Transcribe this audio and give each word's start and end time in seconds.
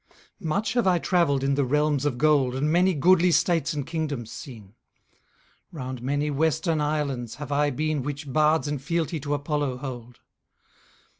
_Much 0.43 0.73
have 0.73 0.87
I 0.87 0.97
traveled 0.97 1.43
in 1.43 1.53
the 1.53 1.63
realms 1.63 2.05
of 2.05 2.17
gold, 2.17 2.55
And 2.55 2.71
many 2.71 2.95
goodly 2.95 3.29
states 3.31 3.73
and 3.73 3.85
kingdoms 3.85 4.31
seen; 4.31 4.73
Round 5.71 6.01
many 6.01 6.31
western 6.31 6.81
islands 6.81 7.35
have 7.35 7.51
I 7.51 7.69
been 7.69 8.01
Which 8.01 8.33
bards 8.33 8.67
in 8.67 8.79
fealty 8.79 9.19
to 9.19 9.35
Apollo 9.35 9.77
hold. 9.77 10.19